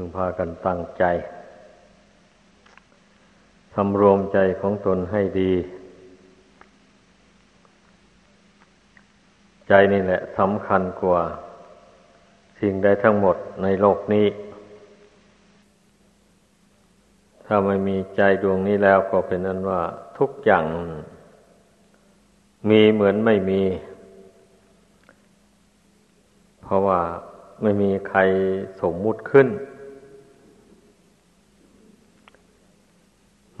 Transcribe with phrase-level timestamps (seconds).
[0.00, 1.04] พึงพากันตั้งใจ
[3.74, 5.52] สำรวมใจของตนให้ดี
[9.68, 11.22] ใจนี่แหละสำคัญกว่า
[12.60, 14.26] สิ่งใดทั้งหมดในโลกนี้
[17.46, 19.82] ถ้าไม่มีใจดวงนี้แล้วก็เป็นนั้นว่า
[20.18, 20.64] ทุกอย่าง
[22.70, 23.62] มีเหมือนไม่มี
[26.62, 27.00] เพราะว่า
[27.62, 28.20] ไม่มีใคร
[28.82, 29.48] สมมุติขึ้น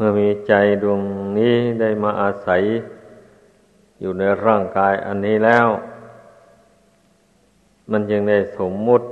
[0.00, 0.52] มื่อมีใจ
[0.82, 1.00] ดวง
[1.38, 2.62] นี้ได้มาอาศัย
[4.00, 5.66] อยู่ในร่างกายอันนี้แล้ว
[7.90, 9.06] มันยังได้สมมุติ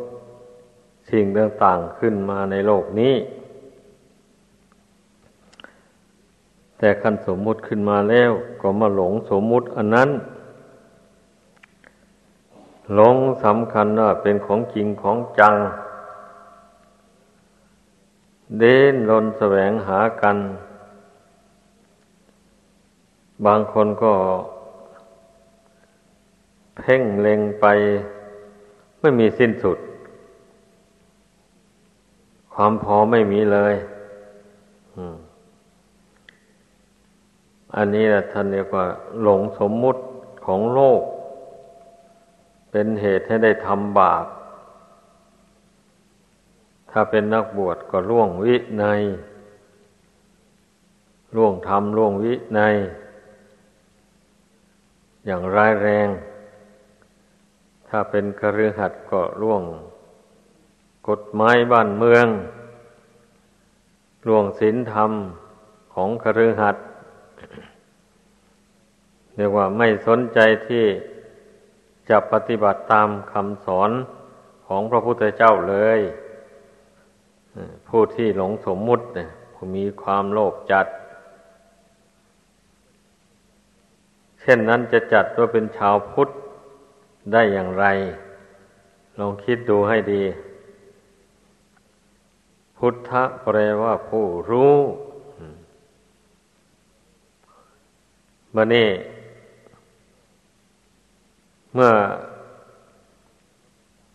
[1.10, 3.14] สิ่งต่างๆขึ้นมาในโลกนี้
[6.78, 10.10] แต่คันสมมุติขึ้นมาแล้ว ก็มาหลงสมมุติอันนั้น
[12.94, 15.54] หลงสำคัญว่าเป็นของจริงของจัง
[18.58, 20.36] เดินลนแสวงหากัน
[23.44, 24.12] บางคนก็
[26.78, 27.66] เพ่งเล็งไป
[29.00, 29.78] ไม่มีสิ้นสุด
[32.54, 33.74] ความพอไม่มีเลย
[37.76, 38.86] อันนี้นะท่านเรียกว่า
[39.22, 40.02] หลงสมมุติ
[40.46, 41.02] ของโลก
[42.70, 44.26] เป็นเหตุให้ได้ทำบาป
[46.90, 48.84] ถ้าเป็นนักบวชก็ล่วงวิใน
[51.36, 52.60] ล่วงธรรมล่วงวิใน
[55.28, 56.08] อย่างร้ายแรง
[57.88, 59.62] ถ้าเป็นคฤหัสถ์ก็ล่วง
[61.08, 62.26] กฎหมายบ้านเมือง
[64.26, 65.10] ล่วงศีลธรรม
[65.94, 66.84] ของคฤหัสถ์
[69.36, 70.86] เรียกว่าไม่สนใจที่
[72.08, 73.90] จะปฏิบัติตามคำสอน
[74.66, 76.00] ของพระพุทธเจ้าเลย
[77.88, 80.86] ผู้ที่หลงสมมุติเนี่ยผู้มีความโลภจัด
[84.35, 86.28] เช่นนั้นจะจัดว่าเป็นชาวพุทธ
[87.32, 87.84] ได้อย่างไร
[89.18, 90.22] ลองคิดดูให้ดี
[92.78, 94.76] พุทธะแปลว่าผู้รู้
[98.54, 98.88] มานี่
[101.74, 101.92] เมื่อ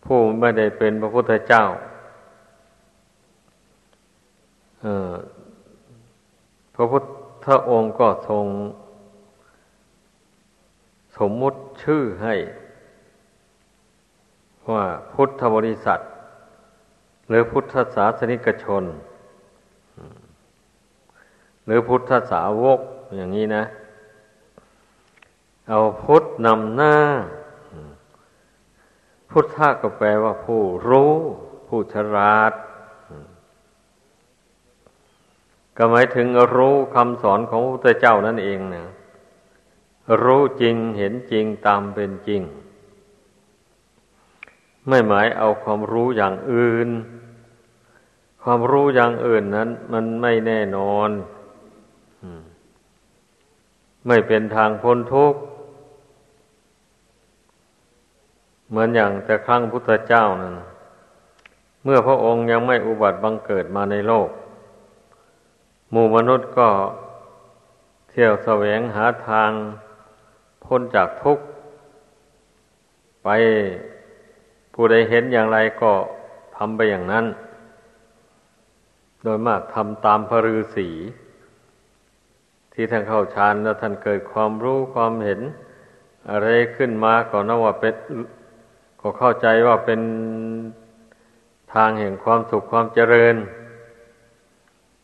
[0.04, 1.64] ผู้ไม่ได้เป็นพระพุทธเจ้า
[6.74, 7.02] พระพุท
[7.44, 8.46] ธองค์ก็ทรง
[11.18, 12.34] สมมุติชื่อให้
[14.70, 16.00] ว่าพุทธบริษัท
[17.28, 18.84] หรือพุทธศาสนิกชน
[21.66, 22.80] หรือพุทธสาวก
[23.16, 23.64] อย่างนี้นะ
[25.68, 26.96] เอาพุทธนำหน้า
[29.30, 31.12] พุทธะก็แปลว่าผู้รู้
[31.68, 32.52] ผู้ฉลาด
[35.76, 38.84] ก็หมายถึงรู้คำสอนของพระพุทธเจ้านั่นเองนะ
[40.22, 42.42] รู้จริงเห็นจริงตามเป็นจริง
[44.88, 46.88] ไม่หมายเอาความรู้อย่างอื่น
[48.42, 51.10] ความรู้อย่างอื่นนั้น มันไม่แน่นอน
[54.06, 55.40] ไม่เป็นทางพ้นทุกข์
[58.68, 60.52] เหมือนอย่างแต่ครั้งพุทธเจ้านั่น
[61.84, 64.28] เมื่อพระองค์ยังไม่อุบัติบังเกิดมาในโลก
[65.90, 66.68] หมู่มนุษย์ก็
[68.08, 69.50] เที่ยวแสวงหาทาง
[70.64, 71.44] พ้นจากทุกข์
[73.24, 73.28] ไป
[74.74, 75.92] ผู้ใดเห็นอย่างไรก็
[76.56, 77.26] ทำไปอย่างนั้น
[79.22, 80.88] โดยมากทำตามพระฤาษี
[82.72, 85.40] ที่ท่านเข้าฌานแล้วท่านเกิดความรู้ความเห็น
[86.30, 87.94] อะไรขึ้นมาก็นับว่าเป็น
[89.00, 90.00] ก็เข้าใจว่าเป็น
[91.74, 93.36] ทางแห่งความสุขความเจริญ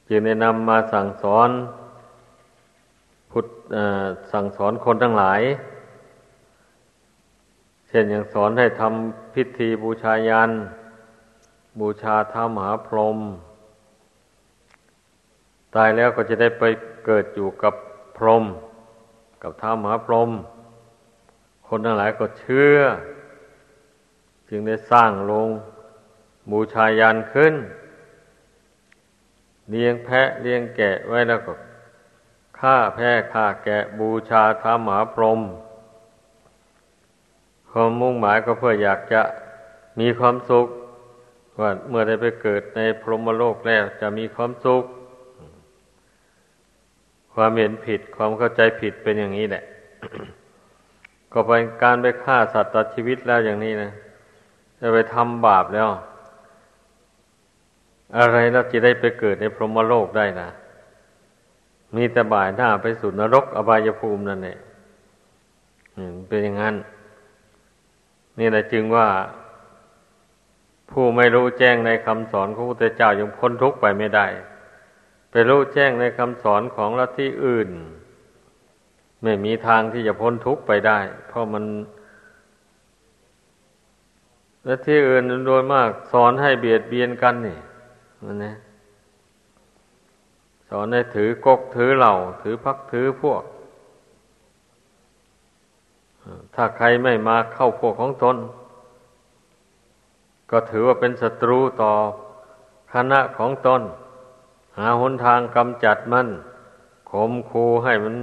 [0.08, 1.50] จึงได้นำมาสั่งสอน
[3.30, 3.46] พุทธ
[4.32, 5.40] สั่งสอนคนทั้งหลาย
[7.88, 10.50] เช่นอย่างสอนให้ทำพิธีบูชายัน
[11.80, 13.18] บูชาท้ามหาพรหม
[15.74, 16.64] ตายแล้วก็จะได้ไป
[17.06, 17.74] เกิดอยู่กับ
[18.16, 18.44] พรหม
[19.42, 20.30] กับท้ามหาพรหม
[21.68, 22.76] คนทั้งหลายก็เชื่อ
[24.48, 25.48] จึงได้สร้างลง
[26.50, 27.54] บูชายันขึ้น
[29.70, 31.52] เลี้ยงแพะเลี้ยงแกะไว้แล้วก็
[32.60, 35.40] ฆ่าแพะฆ่าแกะบูชาท้ามหาพรหม
[37.70, 39.22] ความมุ่งหมายก็เพื่ออยากจะ
[40.00, 40.66] มีความสุข
[41.60, 44.84] ว่าเมื่อได้ไปเกิดในพรหมโลกแล้วจะมีความสุข
[47.34, 49.64] ความเห็นผิดความเข้าใจผิดเป็นอย่างนี้แหละ
[51.32, 53.90] ก็เป็นการไปฆ่าสัตว์ตัดชีวิตแล้วอย่างนี้นะ
[54.80, 55.88] จะไปทำบาปแล้ว
[58.18, 60.48] อะไรเราจะได้ไปเกิดในพรหมโลกได้นะ
[61.96, 64.58] มีแต่บ่ายหน้าไปสู่นรกอบายภูมินั่นเอง
[66.28, 66.76] เป็นอย่างนั้น
[68.38, 69.08] นี่แหละจึงว่า
[70.90, 74.26] ผู้ไม่รู้แจ้งในคำสอนของพระพุทธเจ้ายังพ้นทุกข์ไปไม่ได้
[75.30, 77.68] ไปรู้แจ้งในคำสอนของลัทธิอื่น
[79.22, 80.98] ไม่มีทางที่จะพ้นทุกข์ไปได้
[81.28, 81.64] เพราะมัน
[84.68, 87.58] ลัทธิอื่นโดยมากสอนให้เบียดเบียนกันนี่
[88.24, 88.54] มันนะ
[90.68, 93.42] สอนให้ถือกกถือเหล่า ถือพักถือพวก
[96.54, 98.36] ถ้าใครไม่มาเข้าพวกของตน
[100.50, 101.92] ก็ถือว่าเป็นศัตรูต่อ
[102.92, 103.82] คณะของตน
[104.78, 106.28] หาหนทางกำจัดมัน
[107.10, 108.16] ข่มคูให้มัน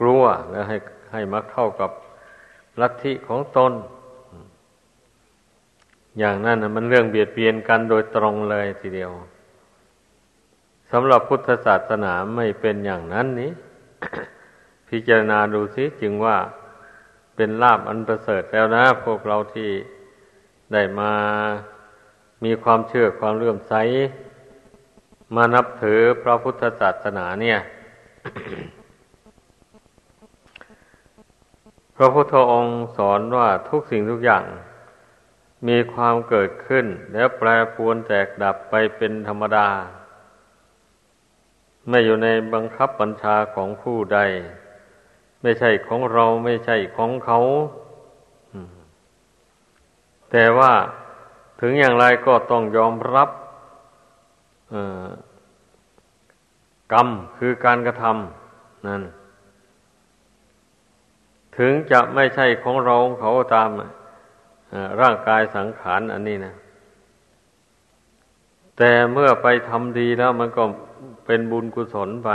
[0.00, 0.76] กลัว แล้วให้
[1.12, 1.90] ให้มาเข้ากับ
[2.80, 3.72] ลัทธิของตน
[6.18, 9.10] อย่างนั้นนะมันเรื่องเบียดเบียนกันโดยตรงเลยทีเดียว
[10.92, 13.52] สำหรับพุทธศาสนาไม่เป็นอย่างนั้นนี้
[14.88, 16.36] พิจารณาดูสิจึงว่า
[17.36, 19.70] เป็นลาบอันประเสริฐแล้วนะ พวกเราที่
[20.72, 21.12] ได้มา
[22.44, 23.74] มีความเชื่อความเลื่อมใส
[25.34, 27.58] มานับถือพระพุทธศาสนาเนี่ย
[31.96, 34.44] พระพุทธองค์สอนว่าทุกสิ่งทุกอย่าง
[35.68, 39.68] มีความเกิดขึ้น แล้วแปรปรวนแตกดับไปเป็นธรรมดา
[41.88, 44.18] ไม่อยู่ในบังคับบัญชาของผู้ใด
[45.42, 47.40] ไม่ใช่ของเราไม่ใช่ของเขา
[50.30, 50.72] แต่ว่า
[51.60, 53.30] ถึงอย่างไรก็ต้องยอมรับ
[56.92, 57.08] กรรม
[57.38, 59.02] คือการกระทำนั่น
[61.58, 63.68] ถึงจะไม่ใช่ของเราเขาตาม
[65.00, 66.54] ร่างกายสังขารอันนี้นะ
[68.78, 70.64] แต่เมื่อไปทำดีแล้วมันก็
[71.26, 72.30] เป็นบุญกุศลไป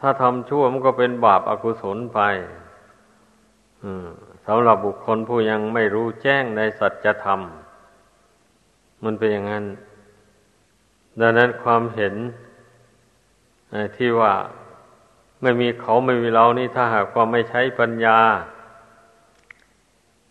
[0.00, 2.20] ถ้าทำชั่วมันก็เป็นบาปอากุศลไป
[4.46, 7.40] สำหรับบุคคลผู้ยังไม่รู้แจ้งในสัจธรรม
[9.04, 9.64] มันเป็นอย่างนั้น
[11.20, 12.14] ดังนั้นความเห็น
[13.96, 14.32] ที่ว่า
[15.42, 18.18] ไม่มีเขาไม่มีเรานี่ถ้าหากว่าไม่ใช้ปัญญา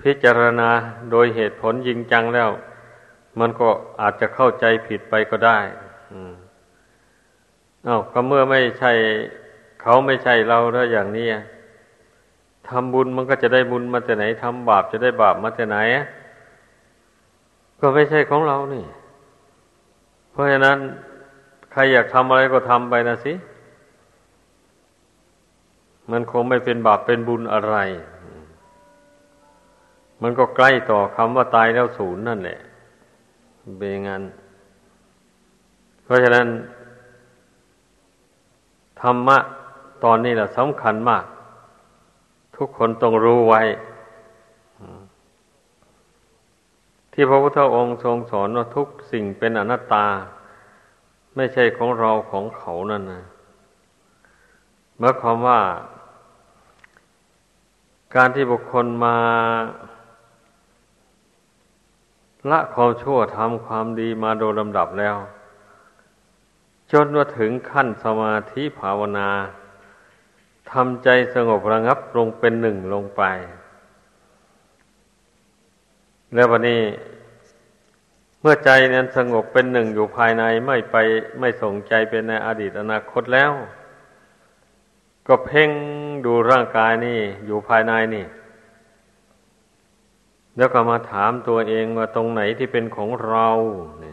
[0.02, 0.70] พิจารณา
[1.12, 2.50] โดยเหตุผลจริงจังแล้ว
[3.40, 3.70] มันก็
[4.02, 5.60] อาจจะเข้าใจผิดไปก็ได้
[6.12, 6.34] อืม
[7.88, 8.92] อา้าวก็เมื่อไม่ใช่
[9.82, 11.28] เขาไม่ใช่เราแล้วอย่างนี้
[12.70, 15.78] ทำบุญมันก็จะได้บุญมาจากไหนทำบาปจะได้บาปมาจากไหน
[17.80, 18.86] ก็ไม่ใช่ของเรานี่
[20.32, 20.78] เพราะฉะนั้น
[21.72, 23.34] ใครอยากทำอะไรก็ทำไปนะสิ
[26.12, 27.76] มันคงไม่เป็นบาปเป็นบุญอะไร
[30.22, 32.60] มันก็ใกล้ต่อคำว่าตายแล้วศูนย์นั่นแหละ
[33.78, 34.24] เป็นงั้น
[36.04, 36.48] เพราะฉะนั้น
[39.04, 39.38] ธรรมะ
[40.04, 41.26] ตอนนี้แหละสำคัญมาก
[42.58, 43.62] ทุกคนต้องรู้ไว้
[47.14, 50.06] ที่พระพุทธองค์ทรงสอนว่าทุกสิ่งเป็นอนัตตา
[51.36, 53.24] ไม่ใช่ของเราของเขานั่นนะ
[54.98, 55.60] เมื่อความว่า
[58.16, 59.18] การที่บุคคลมา
[62.50, 65.16] ละความชั่วทำความดีมาโดยลำดับแล้ว
[66.94, 69.30] จนว่าถึงขั้นสมาธิภาวนา
[70.72, 73.24] ทำใจสงบระงับลงเป็นหนึ่งลงไป
[76.34, 76.82] แล้ววันนี้
[78.42, 80.96] เมื่อใจนั้นสงบเป็นหนึ่งอยู่ภายในไม่ไป
[81.40, 83.52] ไม่ส่งใจเป็นในอดีตอนาคตแล้ว
[85.28, 85.70] ก็เพ่ง
[86.26, 88.26] ดูร่างกายนี่ อยู่ภายในนี่
[90.58, 93.50] แล้วก็มาถามตัวเองว่าตรงไหนที่เป็นของเรา
[94.02, 94.13] เนี่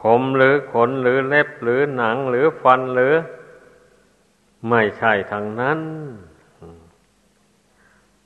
[0.00, 3.14] ผมหรือขนหรือเล็บหรือหนังหรือฟันหรือ
[4.68, 5.80] ไม่ใช่ทางนั้น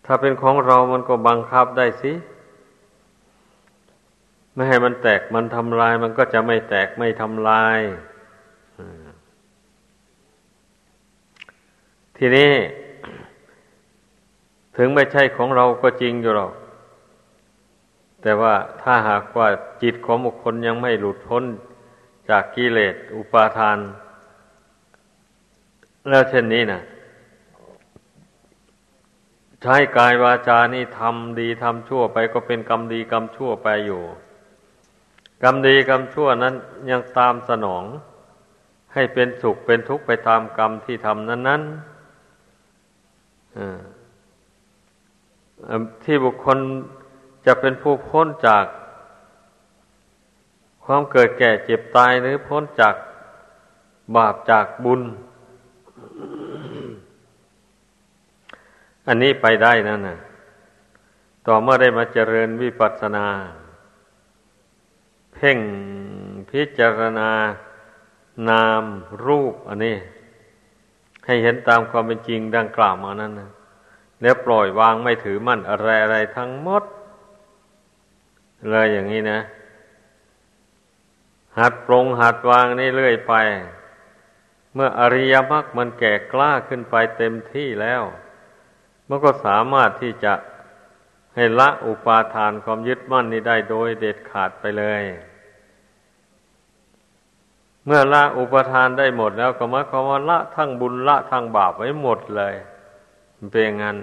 [0.04, 2.12] ถ้าเป็นของเรามันก็บังคับได้สิ
[4.54, 7.78] ไม่ให้มันแตกมันทำลายมันก็จะไม่แตกไม่ทำลาย
[12.16, 12.52] ทีนี้
[14.76, 16.52] ถึงไม่ใช่ของเราก็จริงอยู่หรอก
[18.22, 19.48] แต่ว่าถ้าหากว่า
[19.82, 21.44] จิตของบุคคลยังไม่หลุดพ้น
[22.30, 23.78] จากกิเลสอุปาทาน
[26.08, 26.82] แล้วเช่นนี้นะ
[29.62, 34.02] ใช้กายวาจานี่ทำดีทำชั่วไปก็เป็นกรรมดีกรรมชั่วไปอยู่
[35.42, 36.54] กรรมดีกรรมชั่วนั้น
[36.90, 37.84] ยังตามสนอง
[38.94, 41.62] ให้เป็นสุขเป็นทุกข์ไปตามกรรมที่ทำนั้นนั้น
[46.04, 46.58] ที่บุคคล
[47.46, 48.64] จะเป็นผู้พ้นจาก
[50.84, 52.94] ความเกิดแก่เจ็บตายหรือพ้นจาก
[54.16, 55.02] บาปจากบุญ
[59.06, 60.18] อันนี้ไปได้นั่นนะ
[61.46, 63.26] ต่อเมื่อได้มาเจริญวิปัสสนา
[65.34, 65.58] เพ่ง
[66.50, 67.30] พิจารณา
[68.48, 68.84] นาม
[69.26, 69.96] รูป อันนี้
[71.26, 73.50] ให้เห็นตามความเป็นจริงดังกล่าวมานั้นนะ
[74.22, 76.82] แล้วปล่อยวางไม่ถือมั่นอะไรอะไรทั้งหมด
[78.70, 79.40] เลยอย่างนี้นะ
[81.58, 83.34] หัดปรงหัดวางนี่เรื่อยไป
[84.74, 88.02] เมื่ออริยมรรคมันแก่กล้าขึ้นไปเต็มที่แล้ว
[89.08, 90.34] มันก็สามารถที่จะ
[91.34, 95.02] ให้ละอุปาทานความยึดมั่นนี้ได้โดยเด็ดขาดไปเลย
[97.86, 102.54] เมื่อละอุปทานได้หมดแล้วก็มาความว่าละทั้งบุญละทั้งบาปไว้หมดเลย
[103.50, 103.96] เป็นงั้น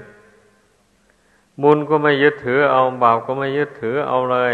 [1.63, 4.53] บุญก็ไม่ยึดถือเอาบาปก็ไม่ยึดถือเอาเลย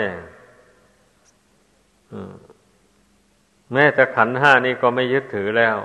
[3.72, 5.78] แม้แต่ขันห้านี่ก็ไม่ยึดถือแล้ว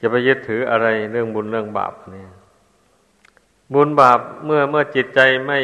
[0.00, 2.30] จะไปยึดถืออะไรเรื่องบุญเรื่องบาปเนี่ย
[3.74, 5.58] บุญบาปเมื่อเมื่อจิตใจไม่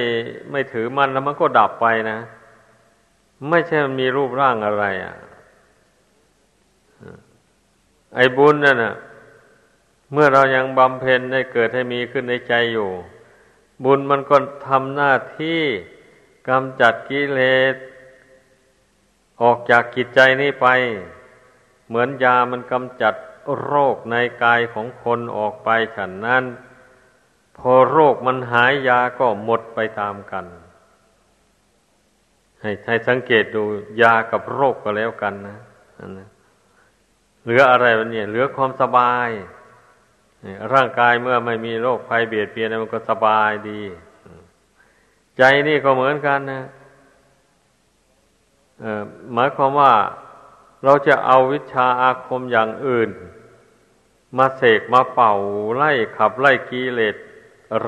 [0.51, 2.19] ไม่ถือมันแล้วมันก็ดับไปนะ
[3.51, 5.15] ไม่ใช่มันมีรูปร่างอะไรอะ
[8.17, 8.95] ไอ้บุญนั่นนะ
[10.13, 12.89] เมื่อเรายังบำเพ็ญได้เกิดให้มีขึ้นในใจอยู่
[13.85, 14.37] บุญมันก็
[14.69, 15.63] ทำหน้าที่
[16.49, 17.41] กำจัดกิเล
[17.73, 17.75] ส
[19.43, 20.67] ออกจากกิจใจนี้ไป
[21.89, 23.15] เหมือนยามันกำจัด
[23.63, 26.45] โรคในกายของคนออกไปฉันนั้น
[27.59, 30.47] พอโรคมันหายยาก็หมดไปตามกัน
[32.61, 33.63] ให้ให้สังเกตดู
[34.03, 35.59] ยากับโรคก็แล้วกันนะ
[36.19, 36.29] นะ
[37.43, 39.29] เหลืออะไรวะเนี่ย เหลือความสบาย
[40.75, 43.83] ร่างกายเมื่อไม่มีโรคภัยเบียดเบียนมันก็สบายดี
[45.37, 46.63] ใจนี่ก็เหมือนกันนะ
[49.35, 49.93] หมายความว่า
[50.85, 53.11] เราจะเอาวิชาอาคมอย่างอื่น
[54.39, 55.35] มาเสกมาเป่า
[55.77, 57.17] ไล่ขับไล่กิเลส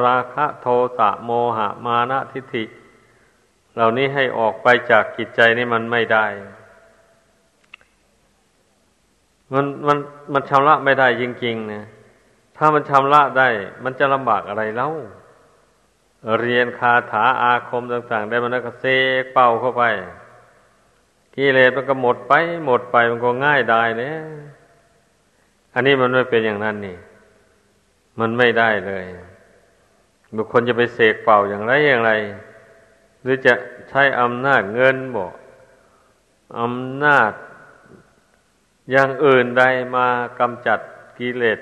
[0.03, 0.67] ราคะโท
[0.99, 2.65] สะโมหะมานะทิฏฐิ
[3.75, 6.27] เหล่านี้ให้ออกไปจากกิจใจนี่มันไม่ได้
[9.53, 9.99] มันมัน
[10.33, 11.85] มันชำระไม่ได้จริงๆนะ
[12.63, 13.49] ถ้ามันชำระได้
[13.85, 14.89] มันจะลำบากอะไรเล่า
[16.41, 18.85] เรียนคาถาอาคมต่าง ๆ ได้มันก็เซ
[19.23, 19.83] กเป่าเข้าไป
[21.35, 22.33] กิเลสมันก็หมดไป
[22.67, 24.19] หมดไปมันก็ง่ายได้เนี่ย
[25.75, 26.97] อันนี้มันไม่เป็นอย่างนั้นนี่
[28.21, 29.05] มันไม่ได้เลย
[30.37, 32.13] บุคคลจะไปเสกเป่าอย่างไรอย่างไร
[33.23, 33.55] หรือจะ
[33.89, 35.33] ใช้อำนาจเงินบอก
[36.61, 37.33] อำนาจ
[38.91, 39.65] อย่างอื่นใด
[39.97, 40.07] มา
[40.39, 40.79] กำจัด
[41.19, 41.59] กิเลส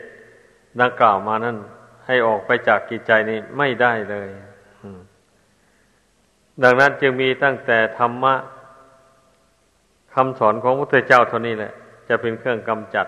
[0.81, 1.57] ดังกล่าวมานั้น
[2.07, 4.29] ให้ออกไปจากกิจใจนี้ไม่ได้เลย
[6.63, 8.35] ดังนั้นจึงมีตั้งแต่ธรรมะ
[10.15, 11.73] คำสอนของพระพุทธเจ้าเท่านี้แหละ
[12.09, 13.07] จะเป็นเครื่องกำจัด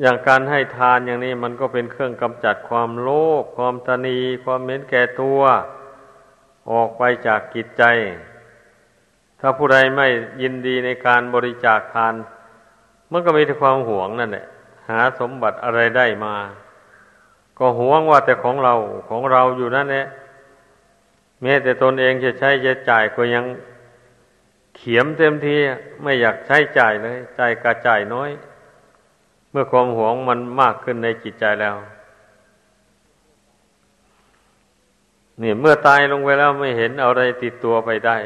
[0.00, 3.08] อย่างการให้ทานอย่างนี้มันก็เป็นเครื่องกำจัดความโล
[3.42, 5.40] ภความตนี ความเม้นแก่ตัว
[6.70, 7.84] ออกไปจากกิจใจ
[9.40, 10.06] ถ้าผู้ใดไม่
[10.42, 12.14] ยินดีในการบริจาคทาน
[13.12, 14.46] มันก็มีแต่ความหวงนั่นแหละ
[14.88, 16.34] หาสมบัติอะไรได้มา
[17.58, 18.74] ก็หวงว่าแต่ของเรา
[19.08, 20.06] ของเราอยู่นั่นแหละ
[21.42, 23.44] แม้แต่ตนเองจะใช้จะจ่ายก็ยัง
[24.76, 25.56] เขียมเต็มที
[26.02, 28.30] ไม่อยากใช้จ่ายเลยจ่ายกระจ่ายน้อย
[29.50, 31.76] เมื่อความหวงมันมากขึ้นในจิตใจแล้ว
[35.42, 38.16] นี่เมื่อตายลงไปแล้วไม่เห็นอะไรติดตัวไปได้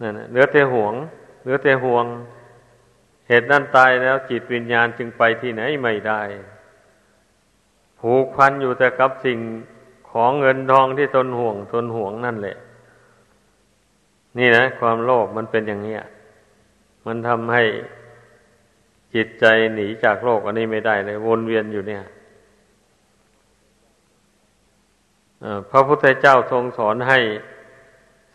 [0.00, 0.94] นั่นเหลือแต่หวง
[1.42, 2.04] เหลือแต่ห่วง
[3.32, 6.22] เหตุนั้นตายแล้วจิตวิญญาณจึงไปที่ไหนไม่ได้
[8.00, 9.38] ผูกพันอยู่แต่กับสิ่ง
[10.10, 12.56] ของเงินทองที่ตนห่วงตนห่วงนั่นแหละ
[14.38, 15.96] นี่นะ ความโลภมันเป็นอย่างนี้
[17.06, 17.64] มันทำให้
[19.14, 22.02] จิตใจหนีจากโลกอันนี้ไม่ได้เลย วนเวียนอยู่เนี่ย
[25.70, 27.18] พระพุทธเจ้าทรงสอนให้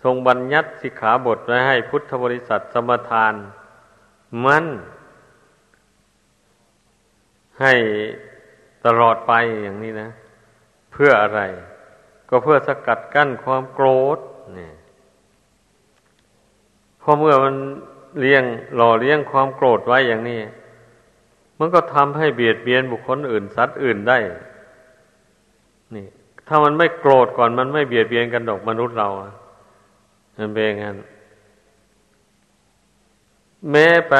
[0.04, 3.36] ทรงบัญญัติสิกขาบทไว้ให้พุทธบริษัทสมทาน
[4.46, 4.66] มัน
[7.62, 7.74] ให้
[8.86, 10.10] ตลอดไปอย่างนี้นะ
[10.92, 11.42] เพื่ออะไร
[12.30, 14.20] ก็เพื่อสกัดกั้นความโกรธ
[14.56, 14.74] เนี่ย
[17.02, 17.56] พอเมื่อมัน
[18.20, 18.44] เลี้ยง
[18.76, 20.40] หล่อเลี้ยงความโกรธไว้อย่างนี้
[21.60, 24.18] มันก็ทำให้เบียดเบียนบุคคลอื่นสัตว์อื่นได้
[25.96, 26.08] นี่
[26.48, 29.32] ถ้ามันไม่โกรธก่อนมันไม่เบียดเบียนกันดอกมนุษย์เราอะ
[30.38, 30.98] มันเป็นงั้น
[33.72, 34.16] แม้ไป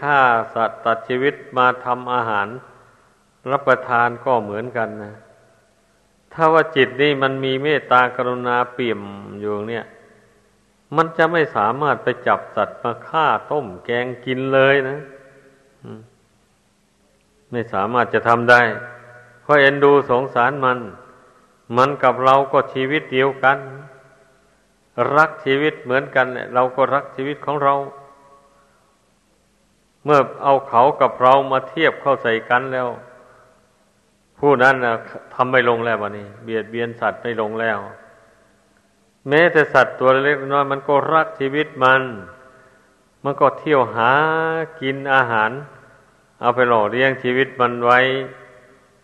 [0.00, 0.20] ฆ่า
[0.54, 2.48] สัตว์ตัดชีวิตมาทำอาหาร
[3.50, 5.14] รับประทานก็เหมือนกันนะ
[6.32, 9.00] ถ้าว่าจิตนี่มันมีเมตตากรุณาเปี่ยม
[9.40, 9.84] อยู่เนี่ย
[10.96, 14.98] มันจะไม่สามารถไปจับสัตว์มาฆ่าต้มแกงกินเลยนะ
[17.50, 18.60] ไม่สามารถจะทำได้
[19.42, 20.78] เพราะเอ็นดูสงสารมัน
[21.76, 23.58] มันกับเราก็ชีวิตเดียวกัน
[25.16, 27.74] รักชีวิตเหมือนกันเราก็รักชีวิตของเรา
[30.06, 32.88] เมื่อเอาเขากับเรามาเทียบเข้าใส่กันแล้ว
[34.38, 34.94] ผู้นั้นนะ
[35.34, 37.78] ทำไม่ลงแล้ววันนี้ เบียดเบียนสัตว์ไม่ลงแล้ว
[39.28, 42.02] แม้แต่สัตว์ตัวเล็กน้อยมันก็รักชีวิตมัน
[43.24, 44.12] มันก็เที่ยวหา
[44.80, 45.50] กินอาหาร
[46.40, 47.98] เอาไปหล่อเลี้ยงชีวิตมันไว้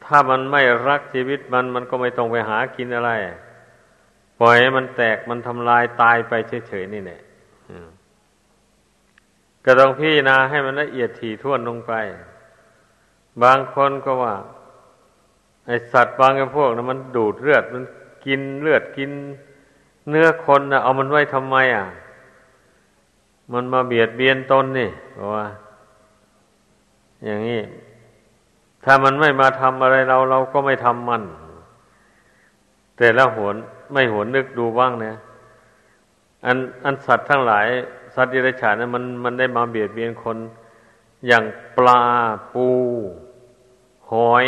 [0.05, 3.11] ถ้ามันไม่รักชีวิตมัน มันก็ไม่ต้องไปหากินอะไร
[4.41, 6.33] ปล่อยให้มันแตกมันทำลายตายไป
[6.69, 7.21] เฉยๆนี่แหละ
[9.65, 11.93] ก็ต้องพี่นาให้มันละเอียดถี่ถ้วนลงไป
[13.43, 14.35] บางคนก็ว่า
[15.67, 17.83] ไอสัตว์บางพวกนะมันดูดเลือดมัน
[18.27, 19.11] กินเลือดกิน
[20.11, 21.87] เนื้อคนนะเอามันไว้ทำไมอะ
[23.53, 25.47] มันมาเบียดเบียนตนนี่เพราะว่า
[27.25, 27.61] อย่างนี้
[28.85, 31.23] ถ้ามันไม่มาทำอะไรเรา เราก็ไม่ทำมัน
[32.97, 33.57] แต่ละหวน
[33.93, 35.15] ไม่หวนนึกดูบ้างเนี่ย
[36.47, 37.67] อันอันสัตว์ทั้งหลาย
[38.15, 40.37] สัตว์ดิเรกชันนั้นมันมันได้มาเบียดเบียนคน
[41.27, 41.45] อย่าง
[41.77, 42.03] ปลา
[42.55, 42.67] ปู
[44.11, 44.47] หอย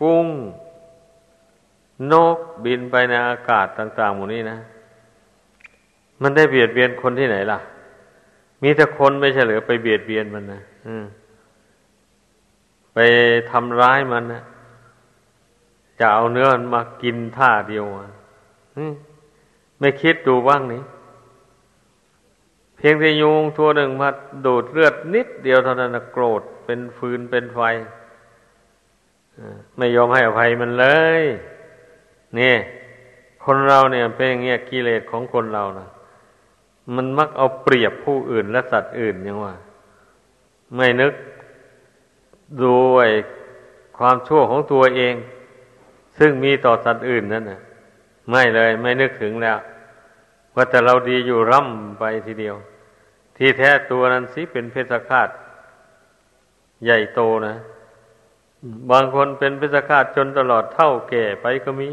[0.00, 0.26] กุ้ง
[2.12, 4.58] นกบินไปในอากาศต่างๆหมดนี้นะ
[6.22, 7.58] มันได้เบียดเบียนคนที่ไหนล่ะ
[8.62, 10.60] มีแต่คนไม่ใช่เหรือไปเบียดเบียนมันนะ
[12.94, 12.98] ไป
[13.50, 14.42] ทำร้ายมันนะ
[15.98, 17.84] จะเอาเนื้อมันมากินท่าเดียว
[19.78, 20.82] ไม่คิดดูบ้างนี่
[22.80, 24.08] เพียงแต่ยุงตัวหนึ่งมา
[24.46, 27.60] ดูดเลือดนิดเดียวเท่านั้นโกรธเป็นฟืนเป็นไฟ
[29.76, 30.86] ไม่ยอมให้อภัยมันเล
[31.20, 31.22] ย
[32.38, 32.54] นี่
[33.44, 35.88] คนเราเนี่ยเป็นอย่างเงี้ยกิเลสของคนเรานะ
[36.94, 39.54] มันมักเอาเปรียบผู้อื่นและสัตว์อื่นยังว่า
[40.76, 41.14] ไม่นึก
[42.64, 43.08] ด้วย
[43.98, 45.14] ความชั่วของตัวเอง
[46.18, 47.60] ซึ่งมีต่อสัตว์อื่นนั่นนะ
[48.30, 49.58] ไม่เลย ไม่นึกถึงแล้ว
[50.54, 52.56] ว่าแต่เราดีอยู่ร่ำไปทีเดียว
[53.42, 55.28] ที่แท้ตัวนั้นสิเป็นเพชฌฆาต
[56.84, 57.56] ใหญ่โตนะ
[58.90, 61.88] บางคนเป็นเพชฌฆาตจนตลอดเท่าแก่ไปก็มี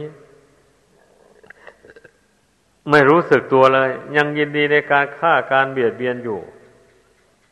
[2.89, 6.39] ไม่รู้สึกตัวเลย ยังยินดีในการฆ่าการเบียดเบียนอยู่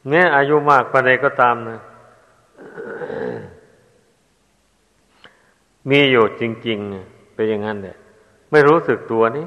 [0.08, 1.80] แม้อายุมากปานใดก็ตามนะ
[5.90, 7.98] มีอยู่จริงๆเป็นอย่างนั้นเลย
[8.52, 9.46] ไม่รู้สึกตัวนี้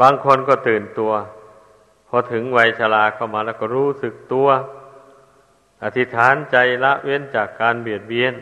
[0.00, 1.12] บางคนก็ตื่นตัว
[2.14, 4.48] พอถึงวัยชราเข้ามาแล้วก็รู้สึกตัว
[5.84, 8.34] อธิษฐานใจละเว้นจากการเบียดเบียน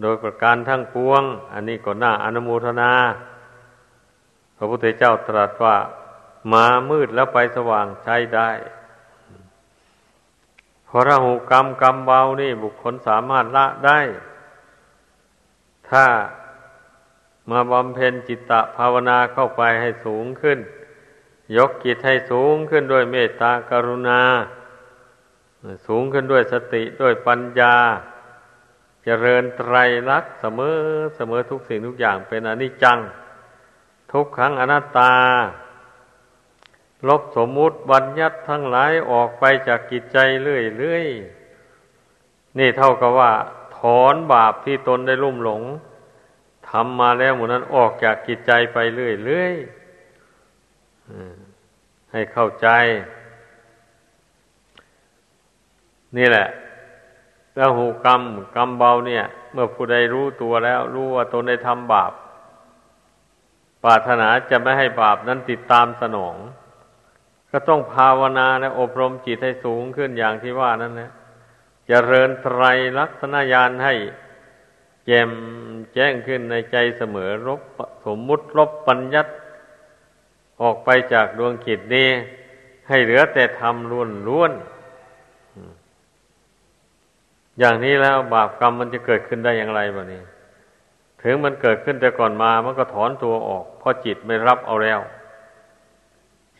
[0.00, 2.92] โดยประการทั้งปวง อันนี้ก็น่าอนุโมทนา
[4.56, 5.76] พระพุทธเจ้าตรัสว่า
[6.52, 8.50] มามืดแล้วไปสว่างใช้ได้
[10.88, 14.00] พอระหูกรรมกรรมเบานี่บุคคลสามารถละได้
[15.90, 16.06] ถ้า
[17.50, 20.58] มาบำเพ็ญจิตตภาวนาเข้าไปให้สูงขึ้น
[21.56, 24.20] ยกจิตให้สูงขึ้นด้วยเมตตากรุณา
[25.86, 27.76] สูงขึ้นด้วยสติด้วยปัญญา
[29.06, 29.74] จเจริญไตร
[30.10, 30.78] ลักษณ์เสมอ
[31.16, 32.98] เสมอทุกสิ่งทุกอย่างเป็นอนิจจัง
[34.12, 35.14] ทุกครั้งอนัตตา
[37.08, 43.32] ลบสมมุติบัญญัติทั้งหลายออกไปจากกิจใจเรื่อยๆ นี่เท่ากับว่า
[43.78, 45.62] ถอนบาปที่ตนได้ลุ่มหลง
[46.68, 49.75] ทำมาแล้วหมดนั้นออกจากกิจใจไปเรื่อยๆ
[52.12, 52.68] ให้เข้าใจ
[56.16, 56.48] นี่แหละ
[57.56, 58.22] แล้วหูกรรม
[58.56, 62.12] กรรมเบาเนี่ย เมื่อผู้ใดรู้ตัวแล้ว รู้ว่าตนได้ทำบาป
[63.82, 66.36] ปรารถนาจะไม่ให้บาปนั้นติดตามสนอง
[67.50, 71.12] ก็ต้องภาวนาและอบรมจิตให้สูงขึ้นอย่างที่ว่านั้นนะ
[71.90, 72.62] จะเริญไตร
[72.98, 73.94] ลักษณญาณให้
[75.06, 75.30] แจ่ม
[75.94, 77.60] แจ้งขึ้นในใจเสมอรบ
[78.06, 79.26] สมมุติลบปัญญัต
[80.62, 82.08] ออกไปจากดวงจิตนี้
[82.88, 84.52] ให้เหลือแต่ธรรมล้วนล้วน
[87.58, 90.22] อย่างนี้แล้วบาปกรรมมันจะเกิดขึ้นได้อย่างไรบ้านี้
[91.22, 95.00] ถึงมันเกิดขึ้นแต่ก่อนมามันก็ถอนตัวออก เพราะจิตไม่รับเอาแล้ว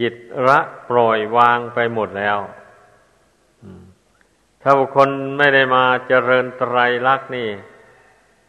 [0.01, 0.15] จิต
[0.49, 2.39] ละปล่อยวางไปหมดแล้ว
[4.63, 7.49] ถ้าบุคคลไม่ได้มาเจริญไตรลักษณ์นี่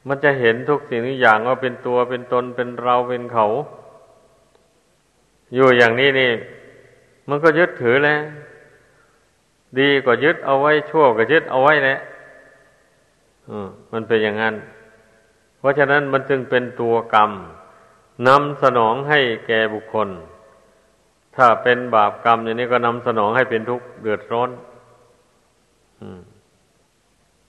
[0.08, 3.48] มันจะเห็นทุกสิ่งทุกอย่างว่าเป็นตัวเป็นตนเป็นเราเป็นเขา
[5.54, 6.32] อยู่อย่างนี้นี่
[7.30, 8.22] มันก็ยึดถือแล้ว
[9.80, 12.00] ดีก็ยึดเอาไว้ชั่วก็ยึดเอาไว้แหละ
[13.94, 14.56] มันเป็นอย่างนั้น
[15.58, 17.32] เพราะฉะนั้นมันจึงเป็นตัวกรรม
[18.28, 20.10] นำสนองให้แก่บุคคล
[21.36, 24.50] ถ้าเป็นบาปกรรมอย่างนี้ก็นำสนองให้เป็นทุกข์เดือดร้อน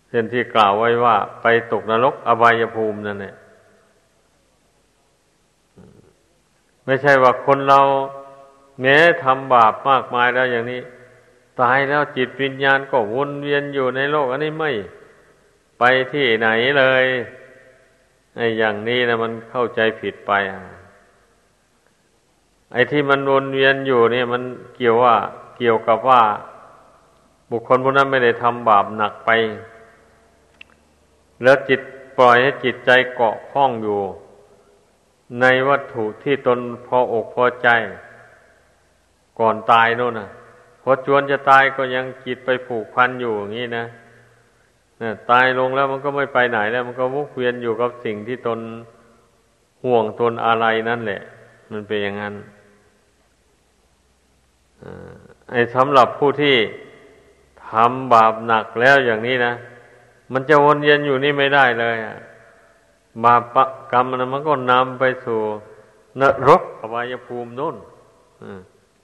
[0.08, 3.34] เช่นที่กล่าวไว้ว่า ไปตกนรกอบายภูมินั่นแหละ
[6.88, 7.80] ไม่ใช่ว่าคนเรา
[8.80, 10.80] แม้ทำบาปมากมายแล้วอย่างนี้
[11.60, 14.70] ตายแล้วจิตวิญญาณก็วนเวียนอยู่ในโลกอันนี้ไม่
[15.78, 16.48] ไปที่ไหน
[16.78, 17.04] เลย
[18.36, 20.32] ไอ้อย่างนี้นะมันเข้าใจผิดไป
[22.72, 24.42] ไอ้ที่มันวนเวียนอยู่เนี่ย มัน
[24.76, 25.14] เกี่ยวว่า
[25.58, 26.22] เกี่ยวกับว่า
[27.50, 29.30] บุคคลผู้นั้นไม่ได้ทำบาปหนักไป
[31.42, 31.80] แล้วจิต
[32.18, 34.00] ปล่อยให้จิตใจเกาะข้องอยู่
[35.40, 37.68] ในวัตถุที่ตนพออกพอใจ
[39.38, 40.28] ก่อนตายโน่นนะ
[40.82, 43.84] พอจวนจะตายก็ยังจิตไปผูกพันอยู่อย่างนี้นะ
[45.02, 48.60] นะตายลงแล้วมันก็ไม่ไปไหนแล้ว มันก็วกเวียนอยู่กับสิ่งที่ตน
[49.84, 51.20] ห่วงตนอะไรนั่นแหละ
[51.72, 52.34] มันเป็นอย่างนั้น
[55.50, 56.56] ไอ้สำหรับผู้ที่
[57.68, 59.52] ทำบาปหนักแล้วอย่างนี้นะ
[60.32, 61.96] มันจะวนเวียนอยู่นี่ไม่ได้เลย
[63.24, 63.56] บาป
[63.92, 65.40] กรรมนะมันก็นำไปสู่
[66.20, 67.76] นรกอบายภูมินู่น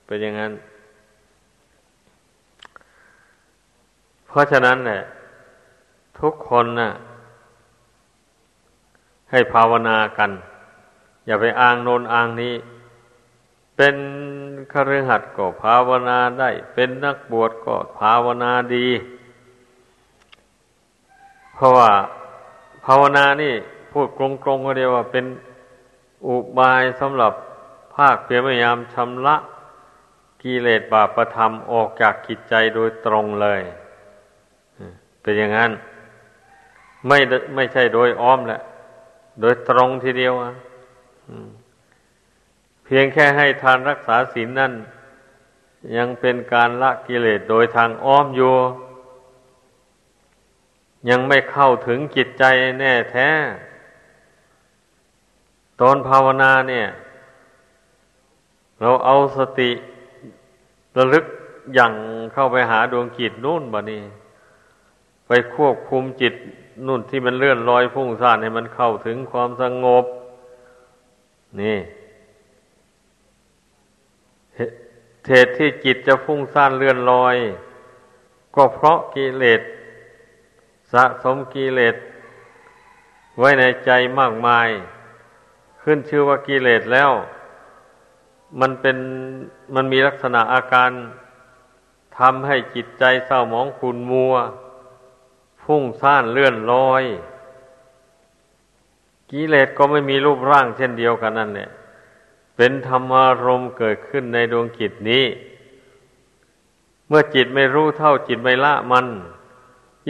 [0.07, 0.53] เป็นอย่างนั้น
[4.27, 5.03] เพราะฉะนั้นเนี่ย
[6.21, 6.91] ทุกคนนะ่ะ
[9.31, 10.31] ให้ภาวนากัน
[11.27, 12.55] อย่าไปอ้างโนนอ้างนี้
[13.77, 13.97] เป็น
[14.73, 18.89] คฤหัสถ์ก็ภาวนาได้ เป็นนักบวชก็ภาวนาดี
[21.55, 21.91] เพราะว่า
[22.87, 23.55] ภาวนานี่
[23.95, 25.25] พูดกลงๆก็เดียวว่าเป็น
[26.27, 27.33] อุบายสำหรับ
[27.95, 29.37] ภาคเพียรพยายามชำระ
[30.43, 33.61] กิเลสบาปประธรรมออกจากกิจใจโดยตรงเลย
[35.23, 35.71] เป็นอย่างนั้น
[37.07, 37.19] ไม่
[37.55, 38.61] ไม่ใช่โดยอ้อมแหละ
[39.41, 40.53] โดยตรงทีเดียวอะ
[42.85, 44.73] เพียงแค่ให้ทานรักษาศีลนั่น
[45.97, 48.55] ยังเป็นการละกิเลสโดยทางอ้อมอยู่
[51.11, 52.45] ยังไม่เข้าถึงจิตใจ
[52.81, 53.29] แน่แท้
[55.81, 56.87] ตอนภาวนาเนี่ย
[58.81, 59.71] เราเอาสติ
[60.97, 61.25] ระลึก
[61.75, 61.93] อย่าง
[62.33, 64.03] เข้าไปหาดวงจิตนู่นบ่นี่
[65.27, 66.35] ไปควบคุมจิต
[66.87, 70.05] นู่นที่มันเลื่อนลอยพุ่งซ่านให้มันเข้าถึงความสงบ
[71.61, 71.79] นี่
[75.29, 77.37] เหตุที่จิตจะพุ่งซ่านเลื่อนลอย
[78.55, 79.61] ก็เพราะกิเลส
[80.93, 81.97] สะสมกิเลส
[83.39, 84.69] ไว้ในใจมากมาย
[85.85, 87.11] ขึ้นชื่อว่ากิเลสแล้ว
[88.61, 88.97] มันเป็น
[89.75, 90.91] มันมีลักษณะอาการ
[92.19, 94.35] ทำให้จิตใจเศร้าหมองขุนมัว
[95.63, 97.05] พุ่งซ่านเลื่อนลอย
[99.31, 101.71] กิเลสก็ไม่มีรูปร่างเช่นเดียวกันนั่นเนี่ย
[102.57, 105.25] เป็นธรรมารมเกิดขึ้นในดวงจิตนี้
[107.09, 109.07] เมื่อจิตไม่รู้เท่าจิตไม่ละมัน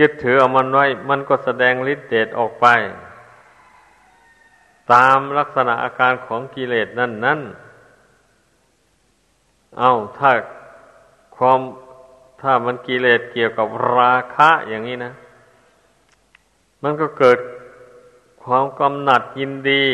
[0.00, 2.66] ยึดถือเอามันไว้ มันก็แสดงฤทธิ์เดชออกไป
[4.92, 7.40] ตามลักษณะอาการของกิเลสนั่นนั่น
[9.79, 10.31] เอาถ้า
[11.37, 11.61] ความ
[12.40, 15.12] ถ้ามันกิเลสเกี่ยวกับราคะอย่างนี้นะ
[16.83, 17.38] มันก็เกิด
[18.44, 19.85] ความกำหนัดยินดี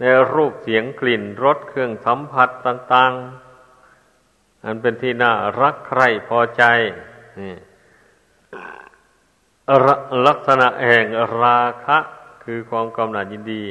[0.00, 3.12] ในรูปเสียงกลิ่นรสเครื่องสัมผัสต่าง
[3.88, 6.62] ๆ อันเป็นที่น่ารักใคร่พอใจ
[7.40, 7.54] นี่
[10.26, 11.06] ลักษณะแห่ง
[11.42, 11.98] ราคะ
[12.44, 13.62] คือความกำหนัดยินดี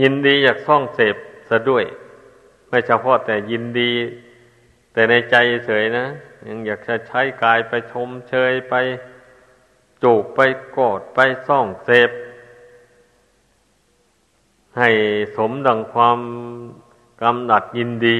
[0.00, 1.16] ยินดีอยากซ่องเสพ
[1.48, 1.84] ซะด้วย
[2.68, 3.92] ไม่เฉพาะแต่ยินดี
[4.92, 6.06] แต่ในใจเฉยนะ
[6.48, 8.74] ยังอยากจะใช้กายไปชมเชยไป
[10.02, 10.40] จูบไป
[10.76, 12.10] กอดไปซ่องเสพ
[14.78, 14.90] ให้
[15.36, 16.18] สมดังความ
[17.22, 18.18] กำหนัดยินดี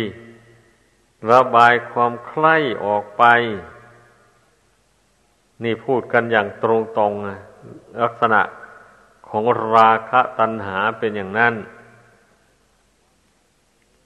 [1.33, 3.25] ระบายความใคร่ออกไป
[5.63, 6.65] นี่พูดกันอย่างต
[7.01, 8.41] รงๆลักษณะ
[9.31, 11.55] ของราคะตัณหาเป็นอย่างนั้น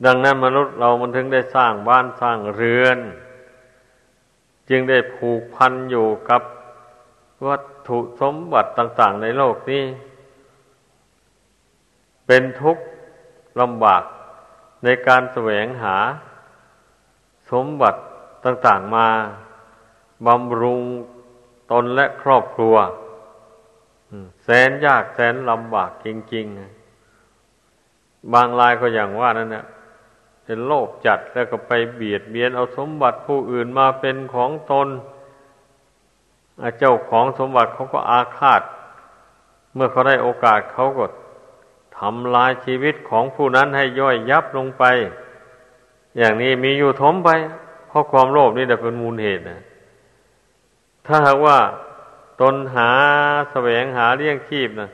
[0.05, 2.99] ดังนั้นมนุษย์เรามันถึงได้สร้างบ้านสร้างเรือน
[4.69, 6.43] จึงได้ผูกพันอยู่กับ
[7.47, 9.85] วัตถุสมบัติต่าง ๆ ในโลกนี้
[12.27, 12.85] เป็นทุกข์
[13.61, 14.03] ลำบาก
[14.85, 15.97] ในการแสวงหา
[17.51, 18.01] สมบัติ
[18.45, 19.09] ต่าง ๆ มา
[20.27, 20.83] บำรุง
[21.71, 22.77] ตนและครอบครัว
[24.45, 29.67] แสนยากแสนลำบากจริงๆ บางรายก็อย่างว่านั่นเนี่ย
[30.45, 34.89] เป็นโลภจัดแล้วก็ไปเบียดเบียนเอาสมบัติผู้อื่นมาเป็นของตน
[36.79, 38.63] เจ้าของสมบัติเขาก็อาฆาต
[39.75, 41.05] เมื่อเขาได้โอกาสเขาก็
[41.99, 44.85] ทำลายชีวิตของผู้นั้นให้ย่อยยับลงไป
[46.17, 47.31] อย่างนี้มีอยู่ทมไป
[47.89, 49.61] เพราะความโลภนี่แต่เป็นมูลเหตุนะ
[51.07, 51.59] ถ้าหากว่า
[52.41, 52.91] ตนหา
[53.51, 54.91] แสวงหาเลี้ยงชีพนะ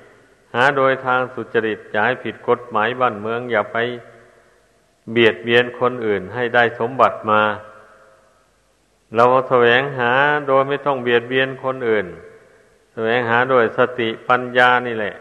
[0.54, 3.76] หาโดยทางสุจริตอย่าให้ผิดกฎหมายบ้านเมือง อย่าไป
[5.10, 7.42] เบียดเบียนคนอื่นให้ได้สมบัติมา
[9.16, 10.12] เราแสวงหา
[10.48, 12.06] โดยไม่ต้องเบียดเบียนคนอื่น
[12.92, 15.14] แสวงหาโดยสติปัญญานี่แหละ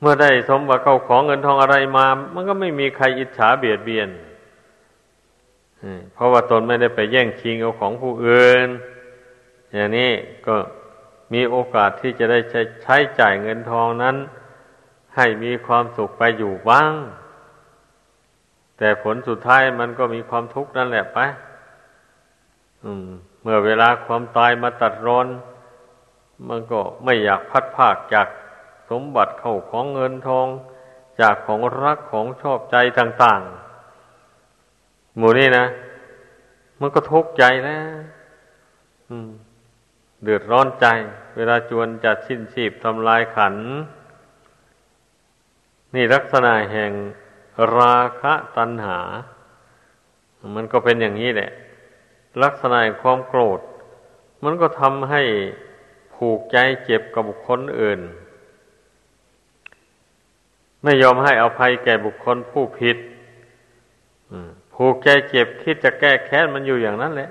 [0.00, 4.08] เมื่อได้สมบัติเข้าของเงินทองอะไรมา มันก็ไม่มีใครอิจฉาเบียดเบียน
[6.12, 8.68] เพราะว่าตนไม่ได้ไปแย่งชิงเอาของผู้อื่น
[9.74, 10.10] อย่างนี้
[10.46, 10.56] ก็
[11.32, 14.16] มีโอกาสที่จะได้ใช้ใช้จ่ายเงินทองนั้น
[15.16, 16.92] ให้มีความสุขไปอยู่บ้าง
[18.78, 21.18] แต่ผลสุดท้ายมันก็มีความทุกข์นั่นแหละไป
[23.42, 25.26] เมื่อเวลาความตายมาตัดรอน
[26.48, 28.28] มันก็ไม่อยากพัดภาคจาก
[28.90, 30.46] สมบัติเข้าของเงินทอง
[31.20, 35.66] จากของรักของชอบใจต่างๆ หมู่นี้นะ
[36.80, 37.98] มันก็ทุกข์ใจแล้ว
[40.22, 40.86] เดือดร้อนใจ
[41.36, 43.54] เวลาจวนจะสิ้นชีพทำลายขัน
[45.94, 46.92] นี่ลักษณะแห่ง
[47.78, 49.00] ราคะตัณหา
[50.54, 51.50] มันก็เป็นอย่างนี้แหละ
[52.42, 53.60] ลักษณะแห่งความโกรธ
[54.44, 55.22] มันก็ทำให้
[56.14, 58.00] ผูกใจเจ็บกับบุคคลอื่น
[60.82, 62.96] ไม่ยอมให้อภัยแก่บุคคลผู้ผิด
[64.74, 67.30] ผูกใจเจ็บคิดจะแก้แค้นมันอยู่อย่างนั้นแหละ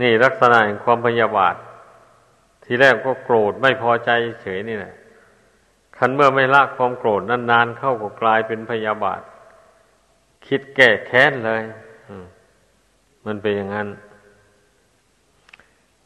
[0.00, 1.54] นี่ลักษณะแห่งความพยาบาท
[2.64, 4.10] ทีแรกก็โกรธไม่พอใจ
[4.42, 4.94] เฉยนี่แหละ
[5.96, 9.20] คันเมื่อไม่ละความโกรธนานๆเข้าก็กลายเป็นพยาบาท
[10.46, 11.62] คิดแก้แค้นเลย
[13.26, 13.88] มันเป็นอย่างนั้น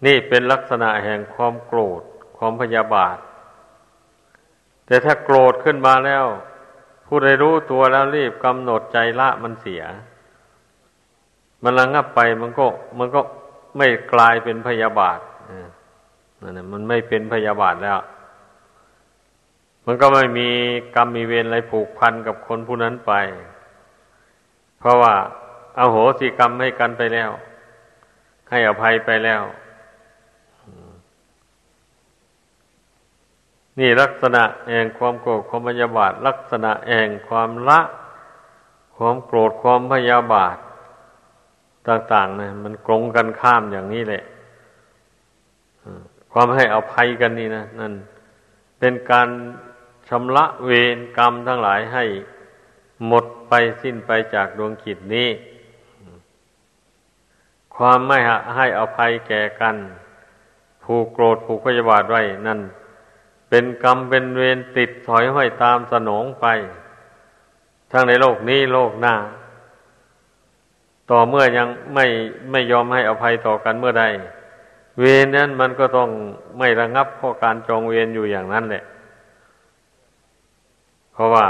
[0.06, 2.02] นี่เป็นลักษณะแห่งความโกรธ
[2.36, 3.16] ความพยาบาท
[4.86, 6.24] แต่ถ้าโกรธขึ้นมาแล้ว
[7.06, 9.82] ผู้ใดรู้ตัวแล้วรีบกำหนดใจละมันเสีย
[11.62, 12.66] มันระงับไปมันก็
[12.98, 13.20] มันก็
[13.76, 15.18] ไม่กลายเป็นพยาบาท
[16.40, 17.98] นั่นมันไม่เป็นพยาบาทแล้ว
[19.86, 20.48] มันก็ไม่มี
[20.96, 23.12] กรรมมีเวรอะไรผูกพันกับคนผู้นั้นไป
[24.78, 25.14] เพราะว่า
[25.78, 27.30] อาโหสิกรรมให้กันไปแล้ว
[28.50, 29.42] ให้อภัยไปแล้ว
[33.78, 37.80] นี่ลักษณะแห่งความโกรธความพยาบาท ลักษณะแห่งความละ
[38.96, 40.56] ความโกรธความพยาบาท
[41.88, 44.24] ต่างๆนะมันกรงกันข้ามอย่างนี้แหละ
[46.32, 47.92] ความให้อภัยกันนี่นะนั่น
[48.78, 49.28] เป็นการ
[50.08, 52.04] ชำระเวรกรรมทั้งหลายให้
[53.06, 55.28] หมดไปสิ้นไปจากดวงกิจนี้
[57.76, 58.18] ความไม่
[58.56, 59.76] ให้อภัยแก่กัน
[60.84, 62.60] ผูกโกรธผูกพยาบาทไว้นั่น
[63.48, 66.46] เป็นกรรมเป็นเวรติดถอยห้อยตามสนองไป
[67.90, 69.14] ทั้งในโลกนี้โลกหน้า
[71.10, 72.06] ต่อเมื่อยังไม่
[72.50, 74.04] ไม่ยอมให้อภัยต่อกันเมื่อใด
[75.00, 76.10] เวรนั้นมันก็ต้อง
[76.58, 78.84] ไม่ระงับเพราะการจองเวรอยู่อย่างนั้นแหละ
[81.12, 81.46] เพราะว่า